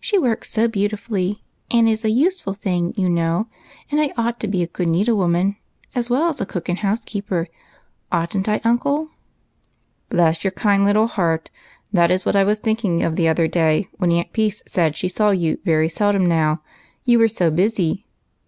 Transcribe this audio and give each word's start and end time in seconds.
She 0.00 0.18
w^orks 0.18 0.46
so 0.46 0.66
beautifully, 0.66 1.44
and 1.70 1.88
it 1.88 1.92
is 1.92 2.04
a 2.04 2.10
useful 2.10 2.54
thing, 2.54 2.92
you 2.96 3.08
know, 3.08 3.46
and 3.88 4.00
I 4.00 4.12
ought 4.16 4.40
to 4.40 4.48
be 4.48 4.64
a 4.64 4.66
good 4.66 4.88
needlewoman 4.88 5.58
as 5.94 6.10
well 6.10 6.28
as 6.28 6.40
housekeeper, 6.40 7.46
ought 8.10 8.36
n't 8.36 8.48
I?"" 8.48 8.60
Bless 10.10 10.42
your 10.42 10.50
kind 10.50 10.84
little 10.84 11.06
heart, 11.06 11.50
that 11.92 12.10
is 12.10 12.24
what 12.26 12.34
I 12.34 12.42
was 12.42 12.58
thinking 12.58 13.04
of 13.04 13.14
the 13.14 13.28
other 13.28 13.46
day 13.46 13.86
when 13.92 14.10
Aunt 14.10 14.32
Peace 14.32 14.60
said 14.66 14.96
she 14.96 15.08
saw 15.08 15.30
you 15.30 15.60
very 15.64 15.88
seldom 15.88 16.26
now, 16.26 16.62
you 17.04 17.20
were 17.20 17.28
so 17.28 17.48
busy. 17.48 18.08